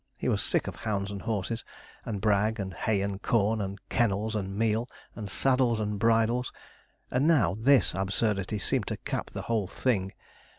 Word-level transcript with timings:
He 0.17 0.27
was 0.29 0.41
sick 0.41 0.65
of 0.65 0.77
hounds 0.77 1.11
and 1.11 1.21
horses, 1.21 1.63
and 2.05 2.19
Bragg, 2.21 2.59
and 2.59 2.73
hay 2.73 3.03
and 3.03 3.21
corn, 3.21 3.61
and 3.61 3.77
kennels 3.87 4.35
and 4.35 4.55
meal, 4.57 4.87
and 5.13 5.29
saddles 5.29 5.79
and 5.79 5.99
bridles; 5.99 6.51
and 7.11 7.27
now, 7.27 7.55
this 7.59 7.93
absurdity 7.93 8.57
seemed 8.57 8.87
to 8.87 8.97
cap 8.97 9.29
the 9.29 9.43
whole 9.43 9.67
thing. 9.67 10.13